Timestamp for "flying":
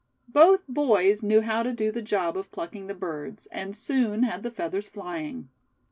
4.89-5.49